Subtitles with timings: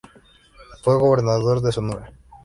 [0.83, 2.11] Fue gobernador de Sonora.